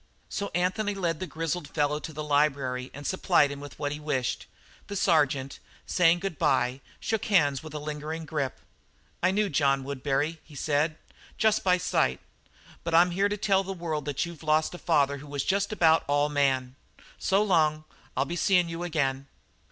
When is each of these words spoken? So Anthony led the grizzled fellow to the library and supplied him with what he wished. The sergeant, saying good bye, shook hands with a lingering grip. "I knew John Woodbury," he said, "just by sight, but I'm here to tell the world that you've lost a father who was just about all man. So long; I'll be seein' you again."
So 0.29 0.49
Anthony 0.55 0.95
led 0.95 1.19
the 1.19 1.27
grizzled 1.27 1.67
fellow 1.67 1.99
to 1.99 2.11
the 2.11 2.23
library 2.23 2.89
and 2.91 3.05
supplied 3.05 3.51
him 3.51 3.59
with 3.59 3.77
what 3.77 3.91
he 3.91 3.99
wished. 3.99 4.47
The 4.87 4.95
sergeant, 4.95 5.59
saying 5.85 6.21
good 6.21 6.39
bye, 6.39 6.81
shook 6.99 7.25
hands 7.25 7.61
with 7.61 7.75
a 7.75 7.77
lingering 7.77 8.25
grip. 8.25 8.57
"I 9.21 9.29
knew 9.29 9.47
John 9.47 9.83
Woodbury," 9.83 10.41
he 10.43 10.55
said, 10.55 10.97
"just 11.37 11.63
by 11.63 11.77
sight, 11.77 12.19
but 12.83 12.95
I'm 12.95 13.11
here 13.11 13.29
to 13.29 13.37
tell 13.37 13.63
the 13.63 13.73
world 13.73 14.05
that 14.05 14.25
you've 14.25 14.41
lost 14.41 14.73
a 14.73 14.79
father 14.79 15.17
who 15.19 15.27
was 15.27 15.43
just 15.45 15.71
about 15.71 16.03
all 16.07 16.29
man. 16.29 16.75
So 17.19 17.43
long; 17.43 17.83
I'll 18.17 18.25
be 18.25 18.35
seein' 18.35 18.69
you 18.69 18.81
again." 18.81 19.27